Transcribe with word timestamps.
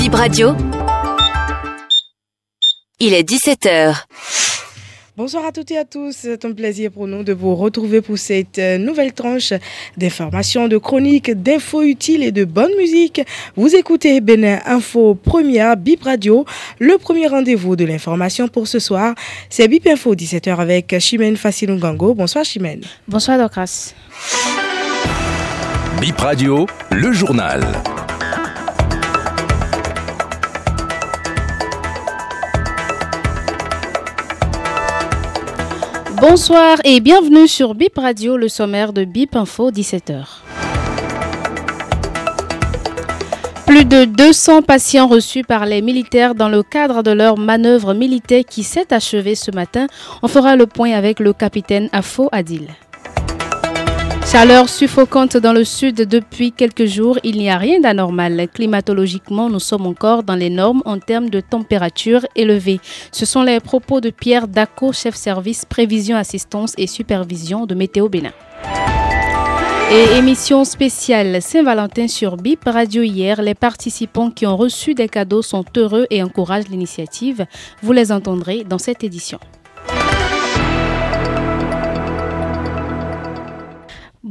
Bip 0.00 0.14
Radio. 0.14 0.56
Il 3.00 3.12
est 3.12 3.28
17h. 3.28 4.06
Bonsoir 5.14 5.44
à 5.44 5.52
toutes 5.52 5.70
et 5.72 5.76
à 5.76 5.84
tous. 5.84 6.16
C'est 6.20 6.42
un 6.46 6.52
plaisir 6.52 6.90
pour 6.90 7.06
nous 7.06 7.22
de 7.22 7.34
vous 7.34 7.54
retrouver 7.54 8.00
pour 8.00 8.16
cette 8.16 8.58
euh, 8.58 8.78
nouvelle 8.78 9.12
tranche 9.12 9.52
d'informations, 9.98 10.68
de 10.68 10.78
chroniques, 10.78 11.30
d'infos 11.30 11.82
utiles 11.82 12.22
et 12.22 12.32
de 12.32 12.46
bonne 12.46 12.74
musique. 12.78 13.20
Vous 13.56 13.76
écoutez 13.76 14.22
Bénin 14.22 14.60
Info 14.64 15.14
Première 15.14 15.76
Bip 15.76 16.04
Radio, 16.04 16.46
le 16.78 16.96
premier 16.96 17.26
rendez-vous 17.26 17.76
de 17.76 17.84
l'information 17.84 18.48
pour 18.48 18.68
ce 18.68 18.78
soir. 18.78 19.14
C'est 19.50 19.68
Bip 19.68 19.86
Info 19.86 20.14
17h 20.14 20.56
avec 20.56 20.98
Chimène 20.98 21.36
Gango. 21.78 22.14
Bonsoir 22.14 22.46
Chimène. 22.46 22.80
Bonsoir 23.06 23.36
Docras. 23.36 23.92
Bip 26.00 26.16
Radio, 26.16 26.64
le 26.90 27.12
journal. 27.12 27.60
Bonsoir 36.20 36.76
et 36.84 37.00
bienvenue 37.00 37.48
sur 37.48 37.74
BIP 37.74 37.96
Radio, 37.96 38.36
le 38.36 38.48
sommaire 38.48 38.92
de 38.92 39.04
BIP 39.04 39.36
Info 39.36 39.70
17h. 39.70 40.26
Plus 43.66 43.86
de 43.86 44.04
200 44.04 44.60
patients 44.60 45.06
reçus 45.06 45.44
par 45.44 45.64
les 45.64 45.80
militaires 45.80 46.34
dans 46.34 46.50
le 46.50 46.62
cadre 46.62 47.02
de 47.02 47.10
leur 47.10 47.38
manœuvre 47.38 47.94
militaire 47.94 48.44
qui 48.46 48.64
s'est 48.64 48.92
achevée 48.92 49.34
ce 49.34 49.50
matin. 49.50 49.86
On 50.22 50.28
fera 50.28 50.56
le 50.56 50.66
point 50.66 50.92
avec 50.92 51.20
le 51.20 51.32
capitaine 51.32 51.88
Afo 51.92 52.28
Adil. 52.32 52.68
Chaleur 54.30 54.68
suffocante 54.68 55.36
dans 55.36 55.52
le 55.52 55.64
sud 55.64 55.96
depuis 56.06 56.52
quelques 56.52 56.84
jours, 56.84 57.18
il 57.24 57.36
n'y 57.36 57.50
a 57.50 57.58
rien 57.58 57.80
d'anormal. 57.80 58.46
Climatologiquement, 58.54 59.50
nous 59.50 59.58
sommes 59.58 59.88
encore 59.88 60.22
dans 60.22 60.36
les 60.36 60.50
normes 60.50 60.82
en 60.84 61.00
termes 61.00 61.30
de 61.30 61.40
température 61.40 62.24
élevée. 62.36 62.78
Ce 63.10 63.26
sont 63.26 63.42
les 63.42 63.58
propos 63.58 64.00
de 64.00 64.10
Pierre 64.10 64.46
Daco, 64.46 64.92
chef 64.92 65.16
service 65.16 65.64
prévision, 65.64 66.16
assistance 66.16 66.74
et 66.78 66.86
supervision 66.86 67.66
de 67.66 67.74
Météo 67.74 68.08
Bénin. 68.08 68.30
Et 69.90 70.16
émission 70.16 70.64
spéciale 70.64 71.42
Saint-Valentin 71.42 72.06
sur 72.06 72.36
BIP 72.36 72.66
Radio 72.66 73.02
hier, 73.02 73.42
les 73.42 73.56
participants 73.56 74.30
qui 74.30 74.46
ont 74.46 74.56
reçu 74.56 74.94
des 74.94 75.08
cadeaux 75.08 75.42
sont 75.42 75.64
heureux 75.76 76.06
et 76.08 76.22
encouragent 76.22 76.68
l'initiative. 76.68 77.46
Vous 77.82 77.90
les 77.90 78.12
entendrez 78.12 78.62
dans 78.62 78.78
cette 78.78 79.02
édition. 79.02 79.40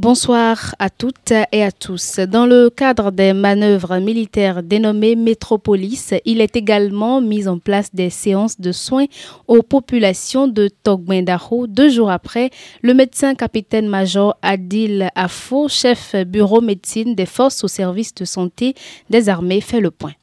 Bonsoir 0.00 0.74
à 0.78 0.88
toutes 0.88 1.34
et 1.52 1.62
à 1.62 1.70
tous. 1.70 2.20
Dans 2.20 2.46
le 2.46 2.70
cadre 2.70 3.12
des 3.12 3.34
manœuvres 3.34 3.98
militaires 3.98 4.62
dénommées 4.62 5.14
Métropolis, 5.14 6.14
il 6.24 6.40
est 6.40 6.56
également 6.56 7.20
mis 7.20 7.46
en 7.46 7.58
place 7.58 7.94
des 7.94 8.08
séances 8.08 8.58
de 8.58 8.72
soins 8.72 9.04
aux 9.46 9.62
populations 9.62 10.48
de 10.48 10.68
Togbendaho. 10.68 11.66
Deux 11.66 11.90
jours 11.90 12.10
après, 12.10 12.48
le 12.80 12.94
médecin 12.94 13.34
capitaine-major 13.34 14.38
Adil 14.40 15.10
Afo, 15.14 15.68
chef 15.68 16.16
bureau 16.26 16.62
médecine 16.62 17.14
des 17.14 17.26
forces 17.26 17.62
au 17.62 17.68
service 17.68 18.14
de 18.14 18.24
santé 18.24 18.72
des 19.10 19.28
armées, 19.28 19.60
fait 19.60 19.80
le 19.80 19.90
point. 19.90 20.14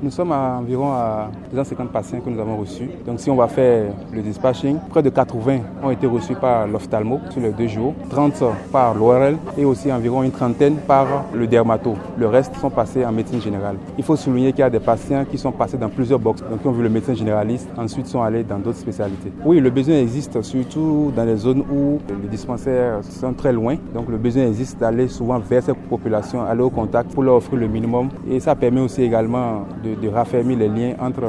Nous 0.00 0.10
sommes 0.12 0.30
à 0.30 0.58
environ 0.60 0.92
à 0.92 1.30
250 1.50 1.90
patients 1.90 2.20
que 2.20 2.30
nous 2.30 2.38
avons 2.38 2.56
reçus. 2.58 2.88
Donc 3.04 3.18
si 3.18 3.30
on 3.30 3.36
va 3.36 3.48
faire 3.48 3.86
le 4.12 4.22
dispatching, 4.22 4.76
près 4.90 5.02
de 5.02 5.08
80 5.08 5.60
ont 5.82 5.90
été 5.90 6.06
reçus 6.06 6.34
par 6.34 6.68
l'ophtalmo 6.68 7.20
sur 7.30 7.40
les 7.40 7.50
deux 7.50 7.66
jours, 7.66 7.94
30 8.10 8.44
par 8.70 8.94
l'ORL 8.94 9.38
et 9.56 9.64
aussi 9.64 9.90
environ 9.90 10.22
une 10.22 10.30
trentaine 10.30 10.76
par 10.76 11.24
le 11.34 11.46
dermato. 11.48 11.96
Le 12.16 12.28
reste 12.28 12.54
sont 12.56 12.70
passés 12.70 13.04
en 13.04 13.10
médecine 13.10 13.40
générale. 13.40 13.76
Il 13.96 14.04
faut 14.04 14.14
souligner 14.14 14.52
qu'il 14.52 14.60
y 14.60 14.62
a 14.62 14.70
des 14.70 14.78
patients 14.78 15.24
qui 15.24 15.36
sont 15.36 15.50
passés 15.50 15.78
dans 15.78 15.88
plusieurs 15.88 16.20
boxes, 16.20 16.42
donc 16.48 16.60
qui 16.60 16.68
ont 16.68 16.72
vu 16.72 16.82
le 16.82 16.90
médecin 16.90 17.14
généraliste, 17.14 17.68
ensuite 17.76 18.06
sont 18.06 18.22
allés 18.22 18.44
dans 18.44 18.58
d'autres 18.58 18.78
spécialités. 18.78 19.32
Oui, 19.44 19.58
le 19.58 19.70
besoin 19.70 19.96
existe 19.96 20.40
surtout 20.42 21.12
dans 21.16 21.24
les 21.24 21.36
zones 21.36 21.64
où 21.72 21.98
les 22.22 22.28
dispensaires 22.28 23.00
sont 23.02 23.32
très 23.32 23.52
loin. 23.52 23.76
Donc 23.94 24.08
le 24.10 24.18
besoin 24.18 24.44
existe 24.44 24.78
d'aller 24.78 25.08
souvent 25.08 25.40
vers 25.40 25.62
ces 25.62 25.74
populations, 25.74 26.44
aller 26.44 26.62
au 26.62 26.70
contact 26.70 27.10
pour 27.12 27.24
leur 27.24 27.36
offrir 27.36 27.58
le 27.58 27.66
minimum. 27.66 28.10
Et 28.30 28.38
ça 28.38 28.54
permet 28.54 28.80
aussi 28.80 29.02
également 29.02 29.64
de, 29.82 29.87
raffermir 30.08 30.58
les 30.58 30.68
liens 30.68 30.94
entre 31.00 31.22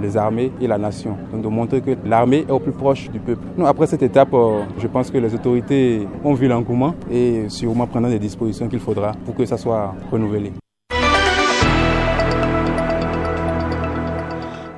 les, 0.00 0.16
armées 0.16 0.52
et 0.60 0.66
la 0.66 0.78
nation. 0.78 1.16
Donc 1.32 1.42
de 1.42 1.48
montrer 1.48 1.80
que 1.80 1.96
l'armée 2.04 2.44
est 2.48 2.50
au 2.52 2.58
plus 2.60 2.72
proche 2.72 3.10
du 3.10 3.18
peuple. 3.18 3.42
après 3.64 3.86
cette 3.86 4.02
étape, 4.02 4.32
euh, 4.34 4.62
je 4.78 4.86
pense 4.86 5.10
que 5.10 5.18
les 5.18 5.34
autorités 5.34 6.06
ont 6.24 6.34
vu 6.34 6.46
l'engouement 6.48 6.94
et 7.10 7.48
sûrement 7.48 7.86
prendront 7.86 8.10
des 8.10 8.18
dispositions 8.18 8.68
qu'il 8.68 8.80
faudra 8.80 9.12
pour 9.24 9.34
que 9.34 9.44
ça 9.44 9.56
soit 9.56 9.94
renouvelé. 10.10 10.52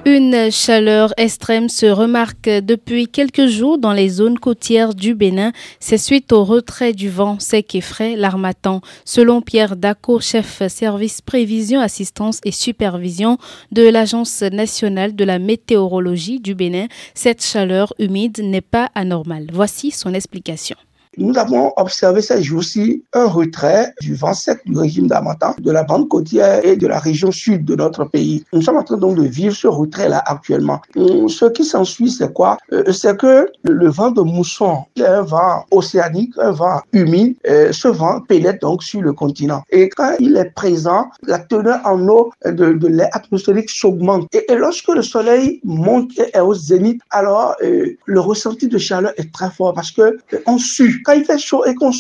Une 0.09 0.53
chaleur 0.53 1.13
extrême 1.17 1.69
se 1.69 1.87
remarque 1.87 2.49
depuis 2.49 3.09
quelques 3.09 3.49
jours 3.49 3.77
dans 3.77 3.93
les 3.93 4.09
zones 4.09 4.39
côtières 4.39 4.95
du 4.95 5.17
Bénin. 5.17 5.51
C'est 5.81 5.99
suite 5.99 6.33
au 6.33 6.45
retrait 6.45 6.93
du 6.93 7.11
vent 7.11 7.41
sec 7.41 7.75
et 7.75 7.81
frais 7.81 8.15
l'armatan. 8.15 8.83
Selon 9.05 9.43
Pierre 9.43 9.75
Daco, 9.75 10.21
chef 10.21 10.63
service 10.69 11.23
prévision, 11.23 11.81
assistance 11.81 12.39
et 12.45 12.53
supervision 12.53 13.37
de 13.73 13.83
l'Agence 13.83 14.43
nationale 14.43 15.17
de 15.17 15.25
la 15.25 15.41
météorologie 15.41 16.39
du 16.39 16.55
Bénin, 16.55 16.87
cette 17.15 17.45
chaleur 17.45 17.93
humide 17.99 18.39
n'est 18.45 18.61
pas 18.61 18.93
anormale. 18.95 19.49
Voici 19.53 19.91
son 19.91 20.15
explication. 20.15 20.77
Nous 21.19 21.37
avons 21.39 21.73
observé 21.77 22.21
ces 22.21 22.43
jours-ci 22.43 23.03
un 23.15 23.27
retrait 23.27 23.95
du 24.03 24.15
vent 24.15 24.35
sec 24.35 24.61
du 24.67 24.77
régime 24.77 25.07
d'Amatan, 25.07 25.55
de 25.59 25.71
la 25.71 25.83
bande 25.83 26.09
côtière 26.09 26.65
et 26.65 26.77
de 26.77 26.87
la 26.87 26.99
région 26.99 27.33
sud 27.33 27.65
de 27.65 27.75
notre 27.75 28.05
pays. 28.05 28.45
Nous 28.53 28.63
sommes 28.63 28.77
en 28.77 28.83
train 28.83 28.99
donc 28.99 29.17
de 29.17 29.23
vivre 29.23 29.55
ce 29.55 29.67
retrait-là 29.67 30.23
actuellement. 30.27 30.81
Ce 30.95 31.47
qui 31.51 31.65
s'ensuit, 31.65 32.11
c'est 32.11 32.33
quoi? 32.33 32.59
Euh, 32.73 32.93
C'est 32.93 33.17
que 33.17 33.49
le 33.63 33.89
vent 33.89 34.11
de 34.11 34.21
mousson, 34.21 34.85
est 34.97 35.05
un 35.05 35.23
vent 35.23 35.65
océanique, 35.71 36.35
un 36.39 36.51
vent 36.51 36.81
humide. 36.93 37.37
Euh, 37.49 37.73
ce 37.73 37.89
vent 37.89 38.21
pénètre 38.21 38.61
donc 38.61 38.83
sur 38.83 39.01
le 39.01 39.13
continent. 39.13 39.63
Et 39.71 39.89
quand 39.89 40.17
il 40.21 40.37
est 40.37 40.51
présent, 40.55 41.07
la 41.27 41.39
teneur 41.39 41.81
en 41.85 42.07
eau 42.09 42.33
de, 42.45 42.73
de 42.73 42.87
l'air 42.89 43.09
atmosphérique 43.13 43.71
s'augmente. 43.71 44.27
Et, 44.35 44.45
lorsque 44.55 44.89
le 44.89 45.03
soleil 45.03 45.61
monte 45.65 46.11
et 46.19 46.37
est 46.37 46.41
au 46.41 46.55
zénith, 46.55 47.01
alors 47.11 47.57
euh, 47.63 47.97
le 48.05 48.21
ressenti 48.21 48.69
de 48.69 48.79
chaleur 48.79 49.13
est 49.17 49.33
très 49.33 49.51
fort 49.51 49.73
parce 49.75 49.91
que 49.91 50.19
on 50.47 50.59
sue 50.59 51.03
quand 51.07 51.13
il 51.13 51.25
fait 51.25 51.39
chaud 51.39 51.65
et 51.65 51.75
qu'on 51.75 51.91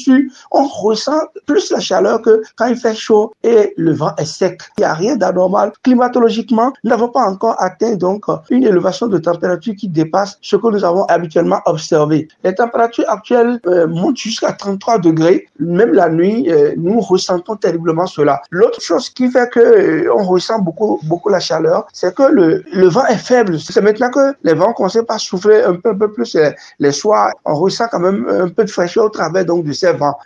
on 0.50 0.66
ressent 0.66 1.20
plus 1.46 1.70
la 1.70 1.78
chaleur 1.80 2.20
que 2.22 2.42
quand 2.56 2.66
il 2.66 2.76
fait 2.76 2.94
chaud 2.94 3.32
et 3.44 3.72
le 3.76 3.92
vent 3.92 4.12
est 4.18 4.24
sec. 4.24 4.62
Il 4.78 4.80
n'y 4.80 4.86
a 4.86 4.94
rien 4.94 5.16
d'anormal. 5.16 5.72
Climatologiquement, 5.84 6.72
nous 6.82 6.90
n'avons 6.90 7.08
pas 7.08 7.22
encore 7.22 7.54
atteint 7.62 7.94
donc 7.94 8.24
une 8.50 8.64
élévation 8.64 9.06
de 9.06 9.18
température 9.18 9.74
qui 9.78 9.88
dépasse 9.88 10.38
ce 10.42 10.56
que 10.56 10.66
nous 10.68 10.84
avons 10.84 11.04
habituellement 11.04 11.60
observé. 11.66 12.28
Les 12.42 12.54
températures 12.54 13.08
actuelles 13.08 13.60
euh, 13.66 13.86
montent 13.86 14.16
jusqu'à 14.16 14.52
33 14.52 14.98
degrés. 14.98 15.46
Même 15.60 15.92
la 15.92 16.08
nuit, 16.08 16.50
euh, 16.50 16.74
nous 16.76 17.00
ressentons 17.00 17.56
terriblement 17.56 18.06
cela. 18.06 18.42
L'autre 18.50 18.80
chose 18.80 19.10
qui 19.10 19.30
fait 19.30 19.48
que 19.50 19.60
euh, 19.60 20.14
on 20.14 20.24
ressent 20.24 20.58
beaucoup, 20.58 20.98
beaucoup 21.04 21.28
la 21.28 21.40
chaleur, 21.40 21.86
c'est 21.92 22.14
que 22.14 22.24
le, 22.24 22.88
vent 22.88 23.06
est 23.06 23.16
faible. 23.16 23.60
C'est 23.60 23.80
maintenant 23.80 24.10
que 24.10 24.34
les 24.42 24.54
vents 24.54 24.72
commencent 24.72 24.98
à 25.08 25.18
souffler 25.18 25.62
un 25.62 25.74
peu, 25.74 25.90
un 25.90 25.94
peu 25.94 26.12
plus 26.12 26.36
les 26.78 26.92
soirs. 26.92 27.30
On 27.44 27.54
ressent 27.54 27.86
quand 27.90 28.00
même 28.00 28.26
un 28.28 28.48
peu 28.48 28.64
de 28.64 28.70
fraîcheur 28.70 28.95
au 29.04 29.08
travers 29.10 29.44
donc 29.44 29.64
du 29.64 29.74
servant. 29.74 30.16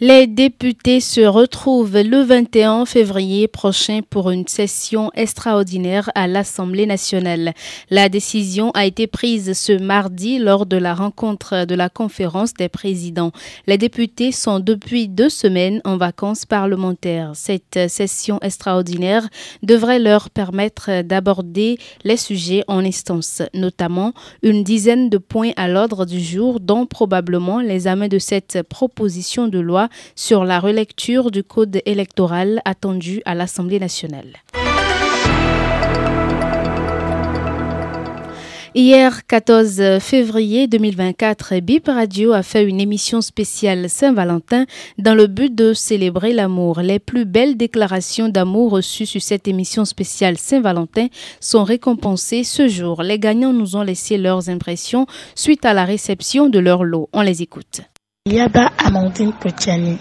Les 0.00 0.26
députés 0.26 0.98
se 0.98 1.20
retrouvent 1.20 2.00
le 2.00 2.22
21 2.22 2.84
février 2.84 3.46
prochain 3.46 4.00
pour 4.10 4.32
une 4.32 4.48
session 4.48 5.12
extraordinaire 5.14 6.10
à 6.16 6.26
l'Assemblée 6.26 6.86
nationale. 6.86 7.52
La 7.90 8.08
décision 8.08 8.72
a 8.72 8.86
été 8.86 9.06
prise 9.06 9.56
ce 9.56 9.72
mardi 9.72 10.40
lors 10.40 10.66
de 10.66 10.76
la 10.76 10.94
rencontre 10.94 11.64
de 11.64 11.76
la 11.76 11.88
conférence 11.88 12.54
des 12.54 12.68
présidents. 12.68 13.30
Les 13.68 13.78
députés 13.78 14.32
sont 14.32 14.58
depuis 14.58 15.06
deux 15.06 15.28
semaines 15.28 15.80
en 15.84 15.96
vacances 15.96 16.44
parlementaires. 16.44 17.30
Cette 17.34 17.88
session 17.88 18.40
extraordinaire 18.42 19.28
devrait 19.62 20.00
leur 20.00 20.28
permettre 20.30 21.02
d'aborder 21.02 21.78
les 22.02 22.16
sujets 22.16 22.64
en 22.66 22.84
instance, 22.84 23.42
notamment 23.54 24.12
une 24.42 24.64
dizaine 24.64 25.08
de 25.08 25.18
points 25.18 25.52
à 25.56 25.68
l'ordre 25.68 26.04
du 26.04 26.18
jour, 26.18 26.58
dont 26.58 26.84
probablement 26.84 27.60
l'examen 27.60 28.08
de 28.08 28.18
cette 28.18 28.62
proposition 28.68 29.46
de 29.46 29.60
loi 29.60 29.83
sur 30.14 30.44
la 30.44 30.60
relecture 30.60 31.30
du 31.30 31.42
code 31.42 31.80
électoral 31.86 32.60
attendu 32.64 33.22
à 33.24 33.34
l'Assemblée 33.34 33.78
nationale. 33.78 34.32
Hier, 38.76 39.24
14 39.28 40.00
février 40.00 40.66
2024, 40.66 41.60
BIP 41.60 41.86
Radio 41.86 42.32
a 42.32 42.42
fait 42.42 42.64
une 42.64 42.80
émission 42.80 43.20
spéciale 43.20 43.88
Saint-Valentin 43.88 44.66
dans 44.98 45.14
le 45.14 45.28
but 45.28 45.54
de 45.54 45.74
célébrer 45.74 46.32
l'amour. 46.32 46.80
Les 46.80 46.98
plus 46.98 47.24
belles 47.24 47.56
déclarations 47.56 48.28
d'amour 48.28 48.72
reçues 48.72 49.06
sur 49.06 49.22
cette 49.22 49.46
émission 49.46 49.84
spéciale 49.84 50.38
Saint-Valentin 50.38 51.06
sont 51.38 51.62
récompensées 51.62 52.42
ce 52.42 52.66
jour. 52.66 53.04
Les 53.04 53.20
gagnants 53.20 53.52
nous 53.52 53.76
ont 53.76 53.82
laissé 53.82 54.18
leurs 54.18 54.48
impressions 54.48 55.06
suite 55.36 55.64
à 55.64 55.72
la 55.72 55.84
réception 55.84 56.48
de 56.48 56.58
leur 56.58 56.82
lot. 56.82 57.08
On 57.12 57.22
les 57.22 57.42
écoute. 57.42 57.82
Yaba 58.26 58.70
Amandine 58.78 59.34
Potiani. 59.34 59.98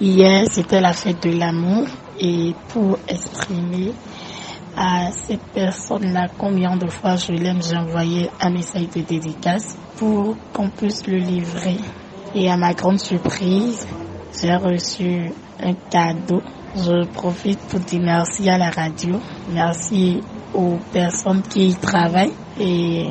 Hier, 0.00 0.46
c'était 0.50 0.80
la 0.80 0.94
fête 0.94 1.22
de 1.22 1.38
l'amour 1.38 1.86
et 2.18 2.54
pour 2.68 2.98
exprimer 3.06 3.92
à 4.74 5.10
cette 5.12 5.42
personne-là 5.52 6.28
combien 6.38 6.78
de 6.78 6.86
fois 6.86 7.16
je 7.16 7.32
l'aime, 7.32 7.60
j'ai 7.62 7.76
envoyé 7.76 8.30
un 8.40 8.48
message 8.48 8.88
de 8.96 9.02
dédicace 9.02 9.76
pour 9.98 10.34
qu'on 10.54 10.70
puisse 10.70 11.06
le 11.06 11.18
livrer. 11.18 11.76
Et 12.34 12.50
à 12.50 12.56
ma 12.56 12.72
grande 12.72 12.98
surprise, 12.98 13.86
j'ai 14.40 14.56
reçu 14.56 15.30
un 15.60 15.74
cadeau. 15.90 16.40
Je 16.74 17.04
profite 17.04 17.58
pour 17.68 17.80
dire 17.80 18.00
merci 18.02 18.48
à 18.48 18.56
la 18.56 18.70
radio, 18.70 19.20
merci 19.50 20.22
aux 20.54 20.78
personnes 20.90 21.42
qui 21.42 21.68
y 21.68 21.74
travaillent 21.74 22.32
et 22.58 23.08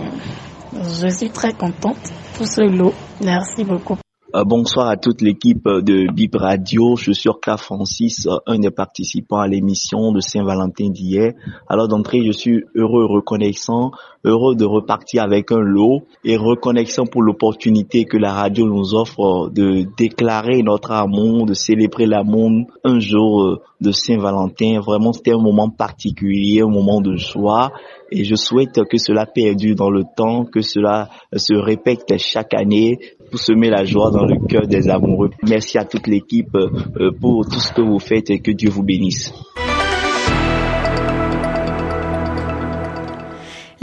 je 0.74 1.08
suis 1.10 1.30
très 1.30 1.54
contente 1.54 2.12
pour 2.36 2.48
ce 2.48 2.62
lot. 2.62 2.96
Merci 3.24 3.64
beaucoup. 3.64 3.98
Euh, 4.34 4.46
bonsoir 4.46 4.88
à 4.88 4.96
toute 4.96 5.22
l'équipe 5.22 5.68
de 5.68 6.10
Bib 6.10 6.36
Radio. 6.36 6.96
Je 6.96 7.12
suis 7.12 7.28
Orca 7.28 7.58
Francis, 7.58 8.30
un 8.46 8.60
des 8.60 8.72
participants 8.72 9.40
à 9.40 9.48
l'émission 9.48 10.14
de 10.14 10.22
Saint-Valentin 10.22 10.90
d'hier. 10.90 11.34
Alors 11.68 11.90
d'entrée, 11.90 12.24
je 12.26 12.32
suis 12.32 12.64
heureux, 12.74 13.04
reconnaissant, 13.06 13.92
heureux 14.24 14.56
de 14.56 14.64
repartir 14.64 15.24
avec 15.24 15.52
un 15.52 15.60
lot 15.60 16.04
et 16.24 16.38
reconnaissant 16.38 17.06
pour 17.06 17.24
l'opportunité 17.24 18.06
que 18.06 18.16
la 18.16 18.32
radio 18.32 18.66
nous 18.66 18.96
offre 18.96 19.50
de 19.50 19.86
déclarer 19.98 20.64
notre 20.64 20.92
amour, 20.92 21.46
de 21.46 21.54
célébrer 21.54 22.06
l'amour 22.06 22.52
un 22.86 23.00
jour 23.00 23.44
euh, 23.44 23.62
de 23.82 23.92
Saint-Valentin. 23.92 24.80
Vraiment, 24.80 25.12
c'était 25.12 25.34
un 25.34 25.42
moment 25.42 25.70
particulier, 25.70 26.62
un 26.62 26.70
moment 26.70 27.02
de 27.02 27.18
joie 27.18 27.74
et 28.12 28.24
je 28.26 28.36
souhaite 28.36 28.84
que 28.90 28.98
cela 28.98 29.26
perdure 29.26 29.76
dans 29.76 29.90
le 29.90 30.04
temps, 30.04 30.46
que 30.46 30.62
cela 30.62 31.10
se 31.36 31.54
répète 31.54 32.18
chaque 32.18 32.54
année 32.54 33.00
pour 33.32 33.40
semer 33.40 33.70
la 33.70 33.86
joie 33.86 34.12
dans 34.12 34.26
le 34.26 34.36
cœur 34.48 34.68
des 34.68 34.90
amoureux. 34.90 35.32
Merci 35.48 35.78
à 35.78 35.86
toute 35.86 36.08
l'équipe 36.08 36.54
euh, 36.56 37.12
pour 37.20 37.48
tout 37.48 37.60
ce 37.60 37.74
que 37.74 37.82
vous 37.82 38.00
faites 38.00 38.30
et 38.30 38.40
que 38.40 38.52
Dieu 38.52 38.70
vous 38.70 38.84
bénisse. 38.84 39.34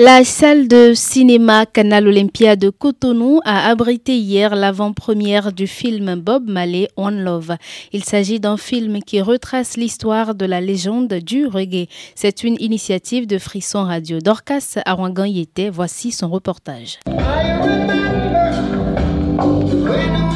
La 0.01 0.23
salle 0.23 0.69
de 0.69 0.93
cinéma 0.95 1.67
Canal 1.67 2.07
Olympia 2.07 2.55
de 2.55 2.71
Cotonou 2.71 3.41
a 3.45 3.69
abrité 3.69 4.17
hier 4.17 4.55
l'avant-première 4.55 5.53
du 5.53 5.67
film 5.67 6.15
Bob 6.15 6.49
Marley 6.49 6.89
One 6.97 7.25
Love. 7.25 7.57
Il 7.93 8.05
s'agit 8.05 8.39
d'un 8.39 8.57
film 8.57 9.03
qui 9.03 9.21
retrace 9.21 9.77
l'histoire 9.77 10.37
de 10.37 10.47
la 10.47 10.61
légende 10.61 11.15
du 11.15 11.47
reggae. 11.47 11.89
C'est 12.15 12.45
une 12.45 12.57
initiative 12.61 13.27
de 13.27 13.39
Frisson 13.39 13.83
Radio. 13.83 14.21
Dorcas 14.21 14.79
Arangan 14.87 15.25
y 15.25 15.41
était. 15.41 15.69
Voici 15.69 16.13
son 16.13 16.29
reportage. 16.29 17.01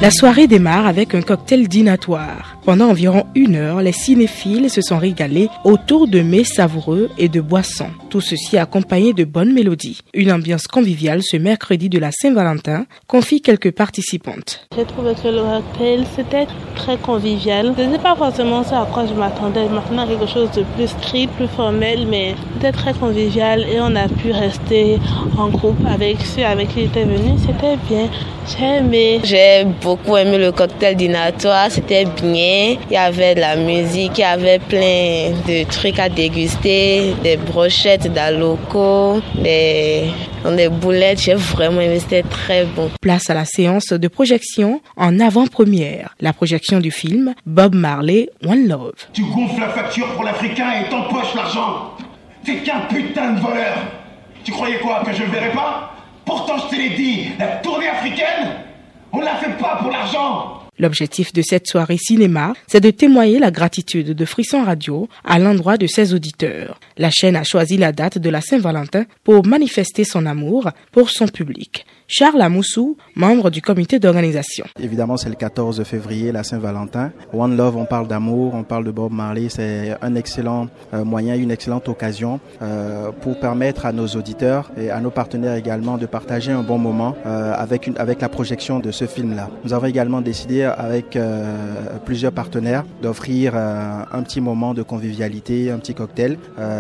La 0.03 0.11
soirée 0.11 0.49
démarre 0.49 0.89
avec 0.89 1.15
un 1.15 1.23
cocktail 1.23 1.69
dînatoire. 1.69 2.57
Pendant 2.65 2.89
environ 2.89 3.25
une 3.37 3.55
heure, 3.55 3.83
les 3.83 3.93
cinéphiles 3.93 4.69
se 4.69 4.81
sont 4.83 4.99
régalés 4.99 5.49
autour 5.63 6.09
de 6.09 6.23
mets 6.23 6.43
savoureux 6.43 7.09
et 7.19 7.29
de 7.29 7.41
boissons. 7.41 7.93
Tout 8.13 8.21
ceci 8.21 8.59
accompagné 8.59 9.15
de 9.15 9.25
bonnes 9.25 9.55
mélodies. 9.55 10.01
Une 10.13 10.31
ambiance 10.31 10.67
conviviale 10.67 11.23
ce 11.23 11.39
mercredi 11.39 11.89
de 11.89 11.99
la 11.99 12.11
Saint-Valentin 12.13 12.85
confie 13.07 13.41
quelques 13.41 13.71
participantes. 13.71 14.67
J'ai 14.77 14.85
trouvé 14.85 15.15
que 15.15 15.29
le 15.29 15.41
cocktail 15.41 16.05
c'était 16.15 16.47
très 16.75 16.99
convivial. 16.99 17.73
Ce 17.75 17.83
n'est 17.85 17.99
pas 17.99 18.15
forcément 18.15 18.65
ça 18.65 18.83
à 18.83 18.85
quoi 18.85 19.07
je 19.07 19.15
m'attendais. 19.15 19.67
Maintenant 19.67 20.07
quelque 20.07 20.27
chose 20.27 20.51
de 20.51 20.63
plus 20.77 20.89
strict, 20.89 21.33
plus 21.39 21.49
formel, 21.49 22.07
mais 22.07 22.35
c'était 22.53 22.73
très 22.73 22.93
convivial 22.93 23.63
et 23.63 23.81
on 23.81 23.97
a 23.97 24.07
pu 24.09 24.31
rester 24.31 24.99
en 25.39 25.49
groupe 25.49 25.81
avec 25.87 26.21
ceux 26.21 26.45
avec 26.45 26.69
qui 26.69 26.83
étaient 26.83 27.07
venus. 27.07 27.41
C'était 27.47 27.79
bien. 27.89 28.11
J'ai 28.47 28.79
aimé. 28.79 29.21
J'ai 29.25 29.65
beaucoup 29.81 30.17
aimé 30.17 30.37
le 30.37 30.53
cocktail 30.53 30.97
dînatoire. 30.97 31.71
C'était 31.71 32.05
bien. 32.05 32.77
Il 32.91 32.93
y 32.93 32.97
avait 32.97 33.37
de 33.37 33.41
la 33.41 33.57
musique, 33.57 34.19
il 34.19 34.23
y 34.23 34.25
avait 34.25 34.59
plein 34.59 35.31
de 35.49 35.65
trucs 35.71 35.99
à 35.99 36.09
déguster, 36.09 37.15
des 37.23 37.37
brochettes 37.37 38.02
d'aloco, 38.09 39.21
des, 39.43 40.05
des 40.57 40.69
boulettes. 40.69 41.21
J'ai 41.21 41.35
vraiment 41.35 41.81
aimé. 41.81 41.99
C'était 42.01 42.23
très 42.23 42.65
bon. 42.65 42.91
Place 43.01 43.31
à 43.31 43.35
la 43.35 43.45
séance 43.45 43.89
de 43.93 44.09
projection 44.09 44.81
en 44.97 45.19
avant-première. 45.21 46.15
La 46.21 46.33
projection 46.33 46.81
du 46.81 46.91
film 46.91 47.35
Bob 47.47 47.75
Marley 47.75 48.29
One 48.47 48.69
Love. 48.69 48.93
Tu 49.13 49.23
gonfles 49.25 49.61
la 49.61 49.69
facture 49.71 50.07
pour 50.15 50.25
l'Africain 50.25 50.71
et 50.81 50.89
t'empoches 50.91 51.35
l'argent. 51.35 51.93
T'es 52.45 52.57
qu'un 52.57 52.81
putain 52.89 53.33
de 53.35 53.41
voleur. 53.41 53.77
Tu 54.45 54.53
croyais 54.53 54.79
quoi 54.79 55.03
Que 55.05 55.13
je 55.13 55.23
le 55.23 55.31
verrais 55.31 55.53
pas? 55.53 55.95
Pourtant, 56.25 56.55
je 56.59 56.75
te 56.75 56.81
l'ai 56.81 56.91
dit, 56.91 57.31
la 57.39 57.47
tournée 57.57 57.89
africaine, 57.89 58.51
on 59.13 59.19
ne 59.19 59.25
la 59.25 59.35
fait 59.37 59.57
pas 59.59 59.77
pour 59.81 59.91
l'argent. 59.91 60.62
L'objectif 60.79 61.33
de 61.33 61.43
cette 61.43 61.67
soirée 61.67 61.99
cinéma, 61.99 62.55
c'est 62.67 62.81
de 62.81 62.91
témoigner 62.91 63.39
la 63.39 63.51
gratitude 63.51 64.15
de 64.15 64.25
Frisson 64.25 64.65
Radio 64.65 65.09
à 65.23 65.39
l'endroit 65.39 65.77
de 65.77 65.87
ses 65.87 66.15
auditeurs. 66.15 66.81
La 66.97 67.11
chaîne 67.11 67.37
a 67.37 67.45
choisi 67.45 67.77
la 67.77 67.93
date 67.93 68.19
de 68.19 68.31
la 68.31 68.41
Saint-Valentin 68.41 69.05
pour 69.23 69.47
manifester 69.47 70.05
son 70.05 70.25
amour 70.25 70.71
pour 70.91 71.11
son 71.11 71.29
public. 71.29 71.85
Charles 72.15 72.43
Amoussou, 72.43 72.99
membre 73.15 73.49
du 73.49 73.63
comité 73.63 73.99
d'organisation. 73.99 74.67
Évidemment, 74.79 75.17
c'est 75.17 75.31
le 75.31 75.35
14 75.35 75.83
février, 75.85 76.31
la 76.31 76.45
Saint-Valentin. 76.45 77.11
One 77.33 77.57
Love, 77.57 77.79
on 77.79 77.87
parle 77.87 78.07
d'amour, 78.07 78.53
on 78.55 78.65
parle 78.65 78.85
de 78.85 78.91
Bob 78.91 79.13
Marley. 79.15 79.47
C'est 79.49 79.97
un 80.03 80.15
excellent 80.15 80.69
euh, 80.93 81.05
moyen, 81.05 81.37
une 81.37 81.51
excellente 81.51 81.89
occasion 81.89 82.39
euh, 82.61 83.13
pour 83.23 83.41
permettre 83.41 83.87
à 83.87 83.93
nos 83.93 84.07
auditeurs 84.09 84.71
et 84.77 84.91
à 84.91 85.01
nos 85.01 85.09
partenaires 85.09 85.55
également 85.55 85.97
de 85.97 86.05
partager 86.05 86.53
un 86.53 86.63
bon 86.63 86.77
moment 86.77 87.17
euh, 87.25 87.55
avec, 87.57 87.87
une, 87.87 87.97
avec 87.97 88.21
la 88.21 88.29
projection 88.29 88.79
de 88.79 88.91
ce 88.91 89.07
film-là. 89.07 89.49
Nous 89.65 89.73
avons 89.73 89.87
également 89.87 90.21
décidé 90.21 90.65
avec 90.65 91.19
plusieurs 92.05 92.33
partenaires 92.33 92.85
d'offrir 93.01 93.57
un 93.57 94.23
petit 94.23 94.43
moment 94.43 94.75
de 94.75 94.83
convivialité, 94.83 95.71
un 95.71 95.79
petit 95.79 95.95
cocktail 95.95 96.37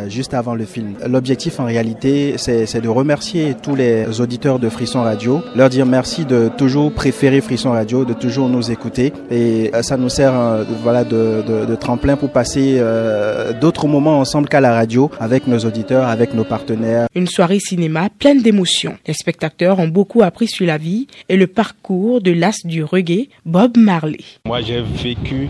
juste 0.08 0.34
avant 0.34 0.54
le 0.54 0.66
film. 0.66 0.94
L'objectif 1.08 1.58
en 1.58 1.64
réalité, 1.64 2.34
c'est 2.36 2.80
de 2.80 2.88
remercier 2.88 3.54
tous 3.54 3.74
les 3.74 4.20
auditeurs 4.20 4.58
de 4.58 4.68
Frisson 4.68 5.02
Radio 5.02 5.21
leur 5.54 5.68
dire 5.68 5.86
merci 5.86 6.24
de 6.24 6.50
toujours 6.56 6.92
préférer 6.92 7.40
Frisson 7.40 7.70
Radio, 7.70 8.04
de 8.04 8.12
toujours 8.12 8.48
nous 8.48 8.70
écouter. 8.70 9.12
Et 9.30 9.70
euh, 9.74 9.82
ça 9.82 9.96
nous 9.96 10.08
sert 10.08 10.34
euh, 10.34 10.64
voilà, 10.82 11.04
de, 11.04 11.74
tremplin 11.76 12.16
pour 12.16 12.30
passer 12.30 12.76
euh, 12.78 13.52
d'autres 13.52 13.86
moments 13.86 14.18
ensemble 14.18 14.48
qu'à 14.48 14.60
la 14.60 14.72
radio 14.72 15.10
avec 15.20 15.46
nos 15.46 15.58
auditeurs, 15.58 16.06
avec 16.06 16.34
nos 16.34 16.44
partenaires. 16.44 17.06
Une 17.14 17.26
soirée 17.26 17.60
cinéma 17.60 18.08
pleine 18.18 18.42
d'émotions. 18.42 18.96
Les 19.06 19.14
spectateurs 19.14 19.78
ont 19.78 19.88
beaucoup 19.88 20.22
appris 20.22 20.48
sur 20.48 20.66
la 20.66 20.78
vie 20.78 21.06
et 21.28 21.36
le 21.36 21.46
parcours 21.46 22.20
de 22.20 22.30
l'as 22.30 22.56
du 22.64 22.84
reggae, 22.84 23.28
Bob 23.46 23.76
Marley. 23.76 24.18
Moi, 24.46 24.60
j'ai 24.60 24.82
vécu 24.82 25.48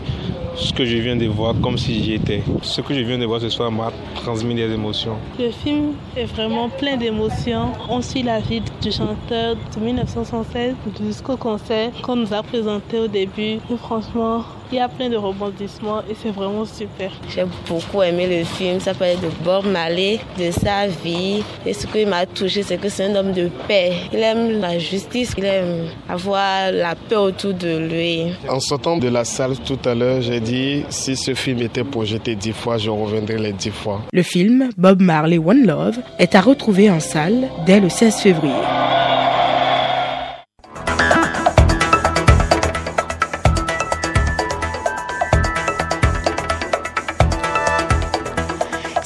ce 0.56 0.72
que 0.72 0.84
je 0.84 0.96
viens 0.98 1.16
de 1.16 1.26
voir 1.26 1.54
comme 1.62 1.78
si 1.78 2.02
j'y 2.02 2.14
étais. 2.14 2.42
Ce 2.62 2.80
que 2.80 2.94
je 2.94 3.00
viens 3.00 3.18
de 3.18 3.26
voir 3.26 3.40
ce 3.40 3.48
soir 3.48 3.70
m'a 3.70 3.92
transmis 4.14 4.54
des 4.54 4.70
émotions. 4.70 5.16
Le 5.38 5.50
film 5.50 5.94
est 6.16 6.24
vraiment 6.24 6.68
plein 6.68 6.96
d'émotions. 6.96 7.72
On 7.88 8.00
suit 8.00 8.22
la 8.22 8.40
vie 8.40 8.62
du 8.80 8.92
chanteur 8.92 9.56
de 9.56 9.80
1976 9.80 10.74
jusqu'au 11.04 11.36
concert 11.36 11.90
qu'on 12.02 12.16
nous 12.16 12.32
a 12.32 12.42
présenté 12.42 12.98
au 12.98 13.08
début. 13.08 13.58
Et 13.70 13.76
franchement, 13.78 14.44
il 14.72 14.78
y 14.78 14.80
a 14.80 14.88
plein 14.88 15.10
de 15.10 15.16
rebondissements 15.16 16.00
et 16.10 16.16
c'est 16.20 16.30
vraiment 16.30 16.64
super. 16.64 17.10
J'ai 17.28 17.44
beaucoup 17.68 18.02
aimé 18.02 18.38
le 18.38 18.44
film. 18.44 18.80
Ça 18.80 18.94
parlait 18.94 19.16
de 19.16 19.28
Bob 19.44 19.66
Marley, 19.66 20.18
de 20.38 20.50
sa 20.50 20.86
vie. 20.86 21.42
Et 21.66 21.74
ce 21.74 21.86
qui 21.86 22.06
m'a 22.06 22.24
touché, 22.24 22.62
c'est 22.62 22.78
que 22.78 22.88
c'est 22.88 23.04
un 23.04 23.14
homme 23.14 23.32
de 23.32 23.50
paix. 23.68 23.92
Il 24.12 24.20
aime 24.20 24.60
la 24.60 24.78
justice, 24.78 25.34
il 25.36 25.44
aime 25.44 25.88
avoir 26.08 26.72
la 26.72 26.94
paix 26.94 27.16
autour 27.16 27.52
de 27.52 27.76
lui. 27.76 28.32
En 28.48 28.60
sortant 28.60 28.96
de 28.96 29.08
la 29.08 29.24
salle 29.24 29.58
tout 29.58 29.78
à 29.84 29.94
l'heure, 29.94 30.22
j'ai 30.22 30.40
dit 30.40 30.84
si 30.88 31.16
ce 31.16 31.34
film 31.34 31.60
était 31.60 31.84
projeté 31.84 32.34
dix 32.34 32.52
fois, 32.52 32.78
je 32.78 32.88
reviendrai 32.88 33.36
les 33.38 33.52
dix 33.52 33.70
fois. 33.70 34.00
Le 34.12 34.22
film 34.22 34.70
Bob 34.78 35.02
Marley 35.02 35.38
One 35.38 35.66
Love 35.66 35.98
est 36.18 36.34
à 36.34 36.40
retrouver 36.40 36.90
en 36.90 37.00
salle 37.00 37.48
dès 37.66 37.78
le 37.78 37.90
16 37.90 38.16
février. 38.16 38.52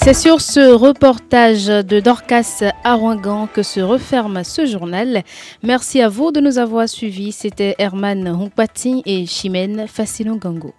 C'est 0.06 0.14
sur 0.14 0.40
ce 0.40 0.72
reportage 0.72 1.66
de 1.66 1.98
Dorcas 1.98 2.62
Arouangan 2.84 3.48
que 3.52 3.64
se 3.64 3.80
referme 3.80 4.44
ce 4.44 4.64
journal. 4.64 5.24
Merci 5.64 6.00
à 6.00 6.08
vous 6.08 6.30
de 6.30 6.38
nous 6.38 6.58
avoir 6.58 6.88
suivis. 6.88 7.32
C'était 7.32 7.74
Herman 7.80 8.24
Hunkpati 8.28 9.02
et 9.04 9.26
Chimène 9.26 9.86
Fassino 9.88 10.36
Gango. 10.36 10.72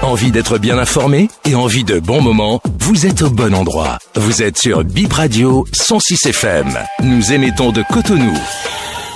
Envie 0.00 0.30
d'être 0.30 0.56
bien 0.56 0.78
informé 0.78 1.28
et 1.44 1.54
envie 1.54 1.84
de 1.84 2.00
bons 2.00 2.22
moments? 2.22 2.62
Vous 2.78 3.04
êtes 3.04 3.20
au 3.20 3.28
bon 3.28 3.54
endroit. 3.54 3.98
Vous 4.14 4.42
êtes 4.42 4.56
sur 4.56 4.82
Bip 4.82 5.12
Radio 5.12 5.66
106 5.74 6.24
FM. 6.24 6.68
Nous 7.02 7.34
émettons 7.34 7.70
de 7.70 7.82
Cotonou. 7.82 8.32